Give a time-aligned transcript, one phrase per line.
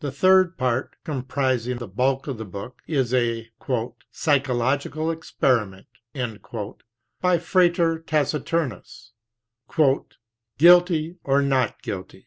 [0.00, 3.50] The third part, comprising the bulk of the book, is a
[4.12, 5.86] 'psychological experiment'
[7.22, 9.12] by Frater Taciturnus,"
[10.58, 12.26] Guilty or not Guilty?'!